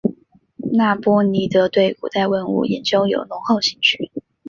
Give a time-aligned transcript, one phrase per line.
[0.75, 4.11] 那波尼德对古代文物研究有浓厚兴趣。